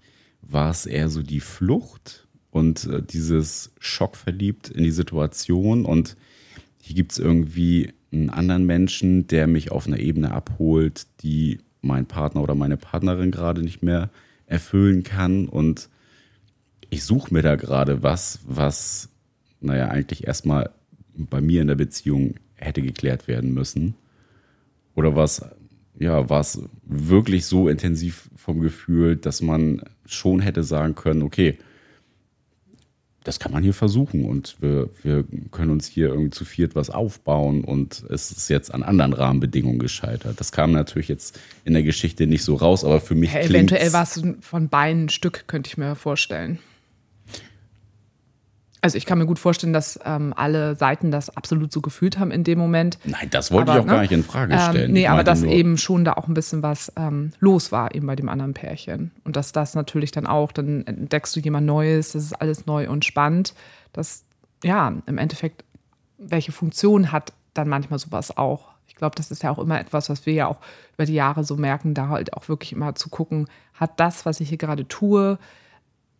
war 0.42 0.70
es 0.70 0.86
eher 0.86 1.08
so 1.08 1.22
die 1.22 1.40
Flucht 1.40 2.26
und 2.50 2.86
äh, 2.86 3.02
dieses 3.02 3.72
Schock 3.78 4.16
verliebt 4.16 4.68
in 4.68 4.84
die 4.84 4.90
Situation 4.90 5.84
und 5.84 6.16
hier 6.80 6.94
gibt 6.94 7.12
es 7.12 7.18
irgendwie 7.18 7.92
einen 8.12 8.30
anderen 8.30 8.66
Menschen, 8.66 9.26
der 9.26 9.46
mich 9.46 9.72
auf 9.72 9.86
einer 9.86 9.98
Ebene 9.98 10.32
abholt, 10.32 11.06
die 11.22 11.60
mein 11.80 12.06
Partner 12.06 12.42
oder 12.42 12.54
meine 12.54 12.76
Partnerin 12.76 13.30
gerade 13.30 13.62
nicht 13.62 13.82
mehr 13.82 14.10
erfüllen 14.46 15.02
kann 15.02 15.48
und 15.48 15.88
ich 16.90 17.04
suche 17.04 17.32
mir 17.34 17.42
da 17.42 17.56
gerade 17.56 18.02
was, 18.02 18.40
was, 18.46 19.08
naja, 19.60 19.88
eigentlich 19.88 20.26
erstmal 20.26 20.70
bei 21.16 21.40
mir 21.40 21.62
in 21.62 21.68
der 21.68 21.74
Beziehung 21.74 22.34
hätte 22.56 22.82
geklärt 22.82 23.28
werden 23.28 23.54
müssen. 23.54 23.94
Oder 24.94 25.16
was, 25.16 25.44
ja, 25.98 26.28
war 26.28 26.40
es 26.40 26.60
wirklich 26.84 27.46
so 27.46 27.68
intensiv 27.68 28.30
vom 28.36 28.60
Gefühl, 28.60 29.16
dass 29.16 29.42
man 29.42 29.82
schon 30.06 30.40
hätte 30.40 30.62
sagen 30.62 30.94
können, 30.94 31.22
okay, 31.22 31.58
das 33.24 33.40
kann 33.40 33.52
man 33.52 33.62
hier 33.62 33.72
versuchen 33.72 34.26
und 34.26 34.56
wir, 34.60 34.90
wir 35.02 35.24
können 35.50 35.70
uns 35.70 35.86
hier 35.86 36.08
irgendwie 36.08 36.30
zu 36.30 36.44
viert 36.44 36.76
was 36.76 36.90
aufbauen 36.90 37.64
und 37.64 38.04
es 38.10 38.30
ist 38.30 38.50
jetzt 38.50 38.72
an 38.72 38.82
anderen 38.82 39.14
Rahmenbedingungen 39.14 39.78
gescheitert. 39.78 40.38
Das 40.38 40.52
kam 40.52 40.72
natürlich 40.72 41.08
jetzt 41.08 41.40
in 41.64 41.72
der 41.72 41.82
Geschichte 41.82 42.26
nicht 42.26 42.44
so 42.44 42.54
raus, 42.54 42.84
aber 42.84 43.00
für 43.00 43.14
mich 43.14 43.32
Ja, 43.32 43.40
eventuell 43.40 43.94
war 43.94 44.02
es 44.02 44.22
von 44.40 44.68
beiden 44.68 45.08
Stück, 45.08 45.44
könnte 45.46 45.68
ich 45.68 45.78
mir 45.78 45.96
vorstellen. 45.96 46.58
Also 48.84 48.98
ich 48.98 49.06
kann 49.06 49.16
mir 49.16 49.24
gut 49.24 49.38
vorstellen, 49.38 49.72
dass 49.72 49.98
ähm, 50.04 50.34
alle 50.36 50.76
Seiten 50.76 51.10
das 51.10 51.34
absolut 51.34 51.72
so 51.72 51.80
gefühlt 51.80 52.18
haben 52.18 52.30
in 52.30 52.44
dem 52.44 52.58
Moment. 52.58 52.98
Nein, 53.04 53.30
das 53.30 53.50
wollte 53.50 53.70
Aber, 53.70 53.78
ich 53.78 53.82
auch 53.82 53.86
ne, 53.86 53.92
gar 53.94 54.02
nicht 54.02 54.12
in 54.12 54.22
Frage 54.22 54.58
stellen. 54.58 54.90
Ähm, 54.90 54.92
nee, 54.92 55.06
aber 55.06 55.24
dass 55.24 55.42
eben 55.42 55.78
schon 55.78 56.04
da 56.04 56.12
auch 56.12 56.28
ein 56.28 56.34
bisschen 56.34 56.62
was 56.62 56.92
ähm, 56.96 57.32
los 57.40 57.72
war, 57.72 57.94
eben 57.94 58.06
bei 58.06 58.14
dem 58.14 58.28
anderen 58.28 58.52
Pärchen. 58.52 59.10
Und 59.24 59.36
dass 59.36 59.52
das 59.52 59.74
natürlich 59.74 60.10
dann 60.10 60.26
auch, 60.26 60.52
dann 60.52 60.86
entdeckst 60.86 61.34
du 61.34 61.40
jemand 61.40 61.66
Neues, 61.66 62.12
das 62.12 62.24
ist 62.24 62.32
alles 62.34 62.66
neu 62.66 62.90
und 62.90 63.06
spannend. 63.06 63.54
Das, 63.94 64.26
ja, 64.62 64.92
im 65.06 65.16
Endeffekt, 65.16 65.64
welche 66.18 66.52
Funktion 66.52 67.10
hat 67.10 67.32
dann 67.54 67.70
manchmal 67.70 67.98
sowas 67.98 68.36
auch? 68.36 68.66
Ich 68.86 68.96
glaube, 68.96 69.16
das 69.16 69.30
ist 69.30 69.42
ja 69.42 69.50
auch 69.50 69.58
immer 69.58 69.80
etwas, 69.80 70.10
was 70.10 70.26
wir 70.26 70.34
ja 70.34 70.46
auch 70.46 70.58
über 70.92 71.06
die 71.06 71.14
Jahre 71.14 71.42
so 71.42 71.56
merken, 71.56 71.94
da 71.94 72.08
halt 72.08 72.34
auch 72.34 72.50
wirklich 72.50 72.72
immer 72.72 72.94
zu 72.94 73.08
gucken, 73.08 73.48
hat 73.72 73.98
das, 73.98 74.26
was 74.26 74.40
ich 74.40 74.50
hier 74.50 74.58
gerade 74.58 74.86
tue, 74.86 75.38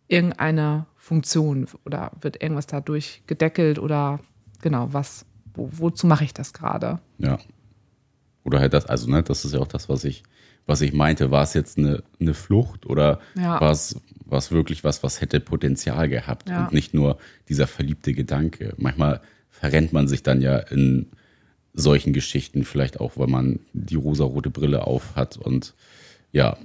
irgendeine 0.07 0.85
Funktion 0.95 1.67
oder 1.85 2.11
wird 2.21 2.41
irgendwas 2.41 2.67
dadurch 2.67 3.23
gedeckelt 3.27 3.79
oder 3.79 4.19
genau, 4.61 4.89
was, 4.91 5.25
wo, 5.53 5.69
wozu 5.71 6.07
mache 6.07 6.23
ich 6.23 6.33
das 6.33 6.53
gerade? 6.53 6.99
Ja. 7.17 7.37
Oder 8.43 8.59
halt 8.59 8.73
das, 8.73 8.85
also 8.85 9.09
ne, 9.09 9.23
das 9.23 9.45
ist 9.45 9.53
ja 9.53 9.59
auch 9.59 9.67
das, 9.67 9.89
was 9.89 10.03
ich, 10.03 10.23
was 10.67 10.81
ich 10.81 10.93
meinte. 10.93 11.31
War 11.31 11.43
es 11.43 11.53
jetzt 11.55 11.77
eine, 11.77 12.03
eine 12.19 12.33
Flucht 12.33 12.85
oder 12.85 13.19
Ja. 13.35 13.59
war 13.59 13.71
es 13.71 13.99
war 14.27 14.39
es 14.39 14.51
wirklich 14.51 14.83
was, 14.83 15.03
was 15.03 15.21
hätte 15.21 15.39
Potenzial 15.39 16.09
gehabt 16.09 16.49
Ja. 16.49 16.63
und 16.65 16.73
nicht 16.73 16.95
nur 16.95 17.19
dieser 17.47 17.67
verliebte 17.67 18.13
Gedanke. 18.13 18.73
Manchmal 18.77 19.21
verrennt 19.51 19.93
man 19.93 20.07
sich 20.07 20.23
dann 20.23 20.41
ja 20.41 20.57
in 20.57 21.11
solchen 21.73 22.11
Geschichten, 22.11 22.63
vielleicht 22.63 22.99
auch, 22.99 23.17
weil 23.17 23.27
man 23.27 23.59
die 23.73 23.95
rosarote 23.95 24.49
Brille 24.49 24.87
auf 24.87 25.15
hat 25.15 25.37
und 25.37 25.75
ja, 26.31 26.57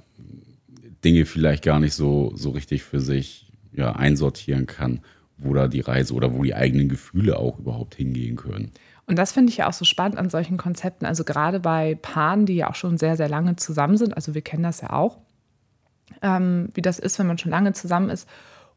Dinge 1.04 1.26
vielleicht 1.26 1.64
gar 1.64 1.80
nicht 1.80 1.95
so, 1.95 2.33
so 2.35 2.50
richtig 2.50 2.83
für 2.83 3.00
sich 3.00 3.50
ja, 3.73 3.92
einsortieren 3.92 4.66
kann, 4.66 5.00
wo 5.37 5.54
da 5.54 5.69
die 5.69 5.80
Reise 5.80 6.14
oder 6.14 6.35
wo 6.35 6.42
die 6.42 6.54
eigenen 6.54 6.88
Gefühle 6.88 7.38
auch 7.38 7.59
überhaupt 7.59 7.95
hingehen 7.95 8.37
können. 8.37 8.73
Und 9.07 9.16
das 9.19 9.33
finde 9.33 9.50
ich 9.50 9.57
ja 9.57 9.69
auch 9.69 9.73
so 9.73 9.85
spannend 9.85 10.19
an 10.19 10.30
solchen 10.30 10.57
Konzepten. 10.57 11.04
Also 11.04 11.25
gerade 11.25 11.59
bei 11.59 11.97
Paaren, 12.00 12.47
die 12.47 12.57
ja 12.57 12.71
auch 12.71 12.75
schon 12.75 12.97
sehr, 12.97 13.16
sehr 13.16 13.28
lange 13.28 13.57
zusammen 13.57 13.97
sind. 13.97 14.14
Also 14.14 14.35
wir 14.35 14.42
kennen 14.42 14.62
das 14.62 14.83
ja 14.83 14.90
auch, 14.90 15.19
ähm, 16.23 16.69
wie 16.75 16.83
das 16.83 16.99
ist, 16.99 17.19
wenn 17.19 17.26
man 17.26 17.38
schon 17.38 17.50
lange 17.50 17.73
zusammen 17.73 18.11
ist. 18.11 18.28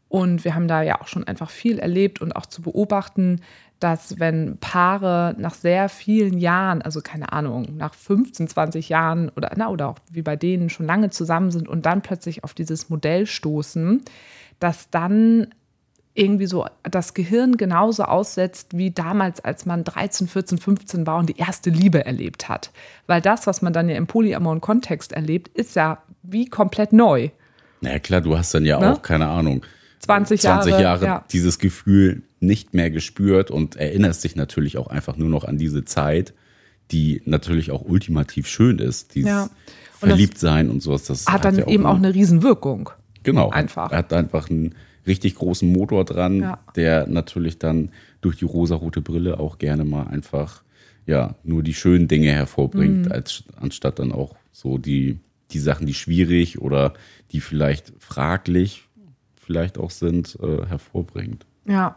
Und 0.09 0.43
wir 0.43 0.55
haben 0.55 0.67
da 0.67 0.81
ja 0.81 1.01
auch 1.01 1.07
schon 1.07 1.23
einfach 1.23 1.49
viel 1.49 1.79
erlebt 1.79 2.21
und 2.21 2.35
auch 2.35 2.45
zu 2.45 2.61
beobachten, 2.61 3.41
dass 3.83 4.17
wenn 4.17 4.57
Paare 4.59 5.35
nach 5.37 5.53
sehr 5.53 5.89
vielen 5.89 6.37
Jahren, 6.37 6.81
also 6.81 7.01
keine 7.01 7.33
Ahnung, 7.33 7.75
nach 7.75 7.93
15, 7.93 8.47
20 8.47 8.87
Jahren 8.87 9.29
oder, 9.35 9.51
na, 9.57 9.67
oder 9.67 9.89
auch 9.89 9.97
wie 10.09 10.21
bei 10.21 10.37
denen 10.37 10.69
schon 10.69 10.85
lange 10.85 11.09
zusammen 11.09 11.51
sind 11.51 11.67
und 11.67 11.85
dann 11.85 12.01
plötzlich 12.01 12.45
auf 12.45 12.53
dieses 12.53 12.89
Modell 12.89 13.25
stoßen, 13.25 14.01
dass 14.59 14.89
dann 14.89 15.47
irgendwie 16.13 16.45
so 16.45 16.65
das 16.83 17.13
Gehirn 17.13 17.57
genauso 17.57 18.03
aussetzt 18.03 18.77
wie 18.77 18.91
damals, 18.91 19.43
als 19.43 19.65
man 19.65 19.83
13, 19.83 20.29
14, 20.29 20.59
15 20.59 21.05
war 21.05 21.17
und 21.17 21.27
die 21.27 21.37
erste 21.37 21.69
Liebe 21.69 22.05
erlebt 22.05 22.47
hat. 22.47 22.71
Weil 23.05 23.19
das, 23.19 23.47
was 23.47 23.61
man 23.61 23.73
dann 23.73 23.89
ja 23.89 23.97
im 23.97 24.07
polyamoren 24.07 24.61
Kontext 24.61 25.11
erlebt, 25.11 25.49
ist 25.57 25.75
ja 25.75 26.03
wie 26.21 26.45
komplett 26.45 26.93
neu. 26.93 27.31
Na 27.81 27.91
ja, 27.91 27.99
klar, 27.99 28.21
du 28.21 28.37
hast 28.37 28.53
dann 28.53 28.63
ja 28.63 28.79
Ne? 28.79 28.93
auch, 28.93 29.01
keine 29.01 29.27
Ahnung, 29.27 29.65
20 29.99 30.39
20 30.39 30.71
Jahre, 30.71 30.83
Jahre 30.83 31.05
ja. 31.05 31.25
dieses 31.31 31.59
Gefühl 31.59 32.23
nicht 32.45 32.73
mehr 32.73 32.91
gespürt 32.91 33.51
und 33.51 33.75
erinnerst 33.75 34.23
dich 34.23 34.35
natürlich 34.35 34.77
auch 34.77 34.87
einfach 34.87 35.17
nur 35.17 35.29
noch 35.29 35.43
an 35.45 35.57
diese 35.57 35.85
Zeit, 35.85 36.33
die 36.91 37.21
natürlich 37.25 37.71
auch 37.71 37.81
ultimativ 37.85 38.47
schön 38.47 38.79
ist. 38.79 39.15
Dieses 39.15 39.29
Ja. 39.29 39.43
Und 39.43 40.09
Verliebtsein 40.09 40.69
und 40.69 40.81
sowas. 40.81 41.05
Das 41.05 41.25
Hat 41.27 41.45
dann 41.45 41.57
ja 41.57 41.67
eben 41.67 41.85
auch 41.85 41.95
eine 41.95 42.13
Riesenwirkung. 42.13 42.89
Genau. 43.23 43.49
Einfach. 43.51 43.91
Er 43.91 43.99
hat 43.99 44.11
einfach 44.11 44.49
einen 44.49 44.75
richtig 45.07 45.35
großen 45.35 45.71
Motor 45.71 46.03
dran, 46.03 46.39
Ja. 46.41 46.59
der 46.75 47.07
natürlich 47.07 47.57
dann 47.57 47.91
durch 48.21 48.35
die 48.37 48.45
rosarote 48.45 49.01
Brille 49.01 49.39
auch 49.39 49.57
gerne 49.59 49.85
mal 49.85 50.07
einfach 50.07 50.63
ja 51.05 51.35
nur 51.43 51.63
die 51.63 51.73
schönen 51.73 52.07
Dinge 52.09 52.31
hervorbringt, 52.31 53.05
Mhm. 53.05 53.11
als 53.11 53.43
anstatt 53.59 53.99
dann 53.99 54.11
auch 54.11 54.35
so 54.51 54.77
die 54.77 55.19
die 55.51 55.59
Sachen, 55.59 55.85
die 55.85 55.93
schwierig 55.93 56.59
oder 56.61 56.93
die 57.31 57.39
vielleicht 57.39 57.93
fraglich 57.99 58.87
vielleicht 59.35 59.77
auch 59.77 59.91
sind, 59.91 60.37
äh, 60.41 60.65
hervorbringt. 60.65 61.45
Ja, 61.67 61.95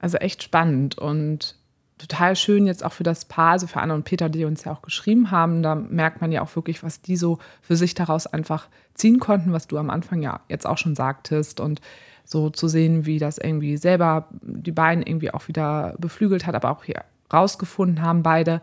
also 0.00 0.16
echt 0.18 0.42
spannend 0.42 0.98
und 0.98 1.56
total 1.98 2.34
schön 2.34 2.66
jetzt 2.66 2.84
auch 2.84 2.92
für 2.92 3.02
das 3.02 3.26
Paar, 3.26 3.52
also 3.52 3.66
für 3.66 3.80
Anna 3.80 3.94
und 3.94 4.04
Peter, 4.04 4.28
die 4.30 4.44
uns 4.46 4.64
ja 4.64 4.72
auch 4.72 4.82
geschrieben 4.82 5.30
haben. 5.30 5.62
Da 5.62 5.74
merkt 5.74 6.20
man 6.22 6.32
ja 6.32 6.40
auch 6.40 6.56
wirklich, 6.56 6.82
was 6.82 7.02
die 7.02 7.16
so 7.16 7.38
für 7.60 7.76
sich 7.76 7.94
daraus 7.94 8.26
einfach 8.26 8.68
ziehen 8.94 9.20
konnten, 9.20 9.52
was 9.52 9.66
du 9.66 9.76
am 9.76 9.90
Anfang 9.90 10.22
ja 10.22 10.40
jetzt 10.48 10.66
auch 10.66 10.78
schon 10.78 10.94
sagtest 10.94 11.60
und 11.60 11.80
so 12.24 12.48
zu 12.48 12.68
sehen, 12.68 13.06
wie 13.06 13.18
das 13.18 13.38
irgendwie 13.38 13.76
selber 13.76 14.28
die 14.40 14.72
beiden 14.72 15.04
irgendwie 15.04 15.32
auch 15.32 15.48
wieder 15.48 15.94
beflügelt 15.98 16.46
hat, 16.46 16.54
aber 16.54 16.70
auch 16.70 16.84
hier 16.84 17.04
rausgefunden 17.32 18.02
haben 18.02 18.22
beide, 18.22 18.62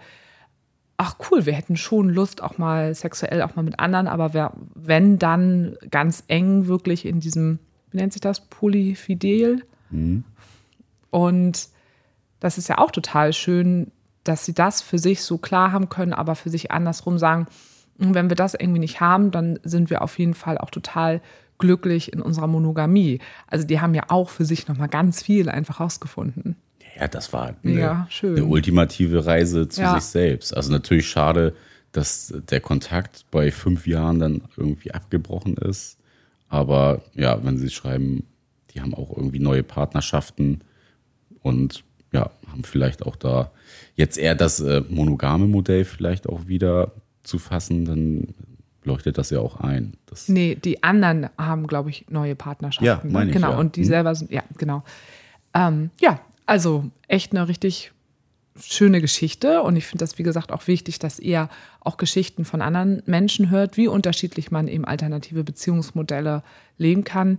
ach 0.97 1.15
cool, 1.29 1.45
wir 1.45 1.53
hätten 1.53 1.77
schon 1.77 2.09
Lust 2.09 2.41
auch 2.41 2.57
mal 2.57 2.95
sexuell 2.95 3.41
auch 3.41 3.55
mal 3.55 3.63
mit 3.63 3.79
anderen, 3.79 4.07
aber 4.07 4.33
wer, 4.33 4.53
wenn 4.73 5.19
dann 5.19 5.75
ganz 5.91 6.23
eng 6.27 6.67
wirklich 6.67 7.05
in 7.05 7.19
diesem, 7.19 7.59
wie 7.91 7.97
nennt 7.97 8.13
sich 8.13 8.21
das, 8.21 8.41
Polyfidel? 8.41 9.63
Und 11.09 11.67
das 12.39 12.57
ist 12.57 12.67
ja 12.69 12.77
auch 12.77 12.91
total 12.91 13.33
schön, 13.33 13.91
dass 14.23 14.45
sie 14.45 14.53
das 14.53 14.81
für 14.81 14.99
sich 14.99 15.23
so 15.23 15.37
klar 15.37 15.71
haben 15.71 15.89
können, 15.89 16.13
aber 16.13 16.35
für 16.35 16.49
sich 16.49 16.71
andersrum 16.71 17.17
sagen, 17.17 17.47
"Hm, 17.99 18.13
wenn 18.13 18.29
wir 18.29 18.35
das 18.35 18.53
irgendwie 18.53 18.79
nicht 18.79 18.99
haben, 18.99 19.31
dann 19.31 19.59
sind 19.63 19.89
wir 19.89 20.01
auf 20.01 20.19
jeden 20.19 20.33
Fall 20.33 20.57
auch 20.57 20.69
total 20.69 21.21
glücklich 21.59 22.13
in 22.13 22.21
unserer 22.21 22.45
Monogamie. 22.47 23.19
Also 23.47 23.65
die 23.65 23.79
haben 23.79 23.95
ja 23.95 24.03
auch 24.09 24.29
für 24.29 24.45
sich 24.45 24.67
nochmal 24.67 24.89
ganz 24.89 25.23
viel 25.23 25.49
einfach 25.49 25.79
rausgefunden. 25.79 26.55
Ja, 26.99 27.07
das 27.07 27.31
war 27.33 27.55
eine, 27.63 27.79
Ja, 27.79 28.07
schön. 28.09 28.35
eine 28.35 28.45
ultimative 28.45 29.25
Reise 29.25 29.67
zu 29.67 29.81
Ja. 29.81 29.95
sich 29.95 30.03
selbst. 30.03 30.55
Also 30.55 30.71
natürlich 30.71 31.09
schade, 31.09 31.55
dass 31.93 32.33
der 32.49 32.59
Kontakt 32.59 33.25
bei 33.31 33.51
fünf 33.51 33.87
Jahren 33.87 34.19
dann 34.19 34.41
irgendwie 34.55 34.91
abgebrochen 34.93 35.55
ist. 35.57 35.97
Aber 36.49 37.01
ja, 37.15 37.43
wenn 37.43 37.57
sie 37.57 37.69
schreiben, 37.69 38.23
die 38.71 38.81
haben 38.81 38.93
auch 38.93 39.09
irgendwie 39.15 39.39
neue 39.39 39.63
Partnerschaften 39.63 40.61
und 41.47 41.83
ja, 42.11 42.29
haben 42.51 42.63
vielleicht 42.63 43.05
auch 43.05 43.15
da 43.15 43.51
jetzt 43.95 44.17
eher 44.17 44.35
das 44.35 44.59
äh, 44.59 44.81
monogame 44.89 45.47
Modell 45.47 45.85
vielleicht 45.85 46.27
auch 46.27 46.47
wieder 46.47 46.91
zu 47.23 47.39
fassen, 47.39 47.85
dann 47.85 48.27
leuchtet 48.83 49.17
das 49.17 49.29
ja 49.29 49.39
auch 49.39 49.59
ein. 49.59 49.93
Das 50.05 50.29
Nee, 50.29 50.55
die 50.55 50.83
anderen 50.83 51.29
haben, 51.37 51.67
glaube 51.67 51.89
ich, 51.89 52.05
neue 52.09 52.35
Partnerschaften. 52.35 52.85
Ja, 52.85 53.01
ne? 53.03 53.11
meine 53.11 53.29
ich, 53.29 53.35
Genau, 53.35 53.51
ja. 53.51 53.57
und 53.57 53.75
die 53.75 53.81
Hm. 53.81 53.87
selber 53.87 54.15
sind, 54.15 54.31
ja, 54.31 54.43
genau. 54.57 54.83
Ähm, 55.53 55.89
ja, 55.99 56.19
also 56.45 56.85
echt 57.07 57.33
eine 57.33 57.47
richtig 57.47 57.91
schöne 58.59 59.01
Geschichte. 59.01 59.61
Und 59.61 59.75
ich 59.75 59.85
finde 59.85 60.03
das, 60.03 60.17
wie 60.17 60.23
gesagt, 60.23 60.51
auch 60.51 60.65
wichtig, 60.67 60.99
dass 60.99 61.19
ihr 61.19 61.49
auch 61.81 61.97
Geschichten 61.97 62.45
von 62.45 62.61
anderen 62.61 63.03
Menschen 63.05 63.49
hört, 63.49 63.77
wie 63.77 63.87
unterschiedlich 63.87 64.51
man 64.51 64.67
eben 64.67 64.85
alternative 64.85 65.43
Beziehungsmodelle 65.43 66.43
leben 66.77 67.03
kann. 67.03 67.37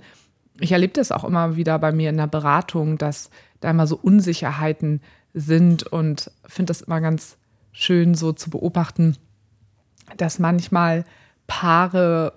Ich 0.60 0.72
erlebe 0.72 0.94
das 0.94 1.12
auch 1.12 1.24
immer 1.24 1.56
wieder 1.56 1.78
bei 1.78 1.92
mir 1.92 2.10
in 2.10 2.16
der 2.16 2.26
Beratung, 2.26 2.98
dass 2.98 3.30
da 3.60 3.70
immer 3.70 3.86
so 3.86 3.96
Unsicherheiten 3.96 5.00
sind 5.34 5.84
und 5.84 6.30
finde 6.46 6.70
das 6.70 6.82
immer 6.82 7.00
ganz 7.00 7.36
schön 7.72 8.14
so 8.14 8.32
zu 8.32 8.50
beobachten, 8.50 9.16
dass 10.16 10.38
manchmal 10.38 11.04
Paare 11.46 12.32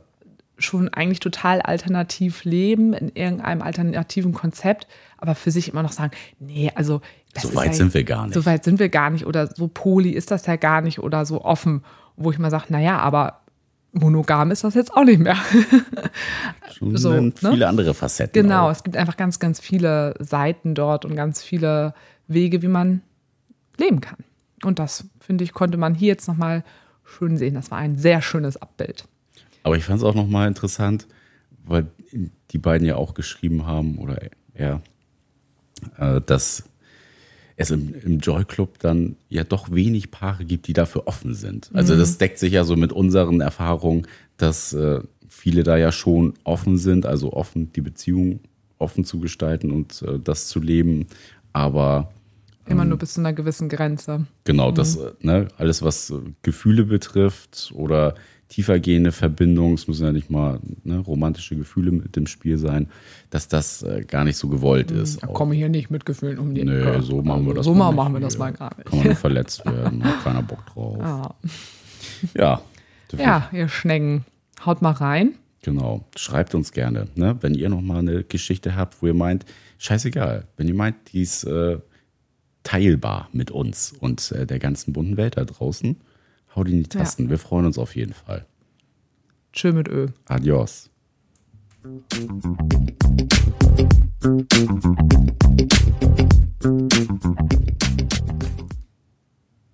schon 0.57 0.89
eigentlich 0.89 1.19
total 1.19 1.61
alternativ 1.61 2.43
leben, 2.43 2.93
in 2.93 3.09
irgendeinem 3.09 3.61
alternativen 3.61 4.33
Konzept, 4.33 4.87
aber 5.17 5.35
für 5.35 5.51
sich 5.51 5.69
immer 5.69 5.83
noch 5.83 5.91
sagen, 5.91 6.11
nee, 6.39 6.71
also 6.75 7.01
das 7.33 7.43
So 7.43 7.49
ist 7.49 7.55
weit 7.55 7.67
ja, 7.67 7.73
sind 7.73 7.93
wir 7.93 8.03
gar 8.03 8.25
nicht. 8.25 8.33
So 8.35 8.45
weit 8.45 8.63
sind 8.63 8.79
wir 8.79 8.89
gar 8.89 9.09
nicht 9.09 9.25
oder 9.25 9.47
so 9.47 9.67
poly 9.67 10.11
ist 10.11 10.31
das 10.31 10.45
ja 10.45 10.55
gar 10.57 10.81
nicht 10.81 10.99
oder 10.99 11.25
so 11.25 11.43
offen, 11.43 11.83
wo 12.15 12.31
ich 12.31 12.39
mal 12.39 12.51
sage, 12.51 12.65
naja, 12.69 12.99
aber 12.99 13.40
monogam 13.93 14.51
ist 14.51 14.63
das 14.63 14.74
jetzt 14.74 14.93
auch 14.93 15.03
nicht 15.03 15.19
mehr. 15.19 15.38
so, 16.79 17.12
ne? 17.12 17.33
viele 17.39 17.67
andere 17.67 17.93
Facetten. 17.93 18.41
genau, 18.41 18.67
auch. 18.67 18.71
es 18.71 18.83
gibt 18.83 18.98
einfach 18.98 19.17
ganz, 19.17 19.39
ganz 19.39 19.60
viele 19.60 20.15
Seiten 20.19 20.75
dort 20.75 21.05
und 21.05 21.15
ganz 21.15 21.43
viele 21.43 21.93
Wege, 22.27 22.62
wie 22.62 22.67
man 22.67 23.01
leben 23.77 24.01
kann. 24.01 24.19
Und 24.63 24.79
das, 24.79 25.05
finde 25.19 25.43
ich, 25.43 25.53
konnte 25.53 25.77
man 25.77 25.95
hier 25.95 26.10
jetzt 26.10 26.27
nochmal 26.27 26.63
schön 27.03 27.38
sehen. 27.38 27.55
Das 27.55 27.71
war 27.71 27.77
ein 27.77 27.98
sehr 27.98 28.21
schönes 28.21 28.57
Abbild. 28.57 29.05
Aber 29.63 29.75
ich 29.75 29.83
fand 29.83 30.00
es 30.00 30.03
auch 30.03 30.15
nochmal 30.15 30.48
interessant, 30.48 31.07
weil 31.63 31.88
die 32.51 32.57
beiden 32.57 32.88
ja 32.88 32.95
auch 32.95 33.13
geschrieben 33.13 33.65
haben, 33.65 33.98
oder 33.98 34.19
er, 34.53 34.81
äh, 35.98 36.21
dass 36.21 36.63
es 37.62 37.72
im, 37.72 37.94
im 38.03 38.20
Joy 38.20 38.46
Club 38.46 38.80
dann 38.80 39.15
ja 39.30 39.44
doch 39.44 39.72
wenig 39.72 40.12
Paare 40.12 40.46
gibt, 40.46 40.68
die 40.68 40.74
dafür 40.74 41.08
offen 41.08 41.34
sind. 41.34 41.70
Also 41.74 41.96
das 41.96 42.18
deckt 42.18 42.39
sich 42.39 42.53
ja 42.53 42.63
so 42.63 42.75
mit 42.75 42.91
unseren 42.91 43.41
Erfahrungen, 43.41 44.08
dass 44.38 44.74
äh, 44.74 45.01
viele 45.27 45.63
da 45.63 45.77
ja 45.77 45.91
schon 45.91 46.34
offen 46.44 46.77
sind, 46.77 47.06
also 47.06 47.34
offen 47.34 47.72
die 47.74 47.82
Beziehung 47.82 48.39
offen 48.77 49.06
zu 49.06 49.20
gestalten 49.20 49.72
und 49.72 50.01
äh, 50.01 50.20
das 50.20 50.48
zu 50.48 50.60
leben. 50.60 51.08
Aber 51.53 52.12
Immer 52.68 52.86
nur 52.86 52.98
bis 52.98 53.13
zu 53.13 53.22
einer 53.22 53.34
gewissen 53.34 53.70
Grenze. 53.70 54.25
Genau, 54.44 54.72
das, 54.72 54.96
äh, 54.96 55.12
ne, 55.22 55.48
alles, 55.58 55.82
was 55.82 56.13
Gefühle 56.44 56.86
betrifft 56.86 57.72
oder 57.75 58.15
tiefergehende 58.50 59.12
Verbindungen, 59.13 59.75
es 59.75 59.88
müssen 59.88 60.06
ja 60.06 60.12
nicht 60.12 60.30
mal 60.30 60.60
ne, 60.84 60.98
romantische 61.00 61.56
Gefühle 61.56 61.91
mit 61.91 62.15
dem 62.15 62.27
Spiel 62.27 62.58
sein, 62.58 62.89
dass 63.30 63.48
das 63.48 63.82
äh, 63.84 64.03
gar 64.06 64.25
nicht 64.25 64.36
so 64.38 64.48
gewollt 64.50 64.91
ist. 64.91 65.24
Da 65.24 65.27
Auch- 65.27 65.34
komme 65.34 65.53
ich 65.56 65.60
hier 65.60 65.70
nicht 65.70 65.89
mit 65.89 66.06
Gefühlen 66.06 66.38
um 66.38 66.53
die 66.53 66.62
Ecke. 66.62 67.01
so 67.01 67.22
machen 67.22 67.48
wir 67.48 67.53
das 67.56 67.65
So 67.65 67.74
mal 67.74 67.91
machen 67.91 68.13
wir 68.13 68.20
das 68.20 68.38
mal 68.38 68.51
gar 68.51 68.75
nicht. 68.75 68.86
Kann 68.89 69.00
man 69.00 69.08
nur 69.08 69.15
verletzt 69.15 69.65
werden, 69.65 70.03
hat 70.03 70.24
keiner 70.24 70.44
Bock 70.44 70.65
drauf. 70.68 70.98
Ja. 71.00 71.36
Ja, 72.34 72.62
ja, 73.18 73.50
ihr 73.53 73.68
Schnecken, 73.70 74.25
haut 74.65 74.82
mal 74.82 74.91
rein. 74.91 75.34
genau. 75.62 76.03
Schreibt 76.18 76.53
uns 76.53 76.72
gerne, 76.74 77.08
ne, 77.15 77.38
wenn 77.41 77.53
ihr 77.56 77.70
noch 77.70 77.82
mal 77.82 78.00
eine 78.00 78.24
Geschichte 78.24 78.75
habt, 78.75 79.01
wo 79.01 79.08
ihr 79.08 79.13
meint, 79.13 79.46
scheißegal, 79.77 80.44
wenn 80.58 80.68
ihr 80.68 80.74
meint, 80.75 80.96
die 81.13 81.22
ist 81.22 81.44
äh, 81.46 81.80
teilbar 82.63 83.30
mit 83.32 83.51
uns 83.51 83.94
und 84.00 84.32
äh, 84.32 84.46
der 84.46 84.60
ganzen 84.60 84.94
bunten 84.94 85.18
Welt 85.18 85.38
da 85.38 85.46
draußen, 85.46 85.98
haut 86.56 86.68
in 86.68 86.84
die 86.84 86.89
Tasten. 86.89 87.30
Wir 87.30 87.38
freuen 87.38 87.65
uns 87.65 87.77
auf 87.77 87.96
jeden 87.96 88.13
Fall. 88.13 88.46
Tschö 89.53 89.74
mit 89.74 89.88
Ö. 89.88 90.08
Adios. 90.25 90.89